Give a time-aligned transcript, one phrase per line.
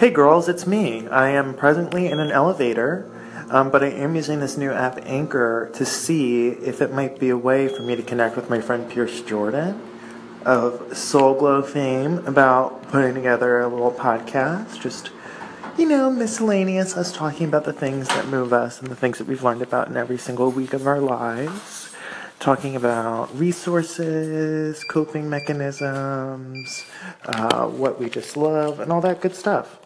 [0.00, 1.06] Hey girls, it's me.
[1.08, 3.04] I am presently in an elevator,
[3.50, 7.28] um, but I am using this new app Anchor to see if it might be
[7.28, 9.78] a way for me to connect with my friend Pierce Jordan
[10.46, 14.80] of Soul Glo fame about putting together a little podcast.
[14.80, 15.10] Just,
[15.76, 19.26] you know, miscellaneous, us talking about the things that move us and the things that
[19.26, 21.94] we've learned about in every single week of our lives
[22.38, 26.86] talking about resources, coping mechanisms,
[27.26, 29.80] uh, what we just love, and all that good stuff.